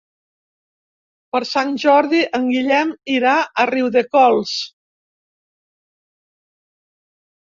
[1.35, 4.57] Per Sant Jordi en Guillem irà a Riudecols.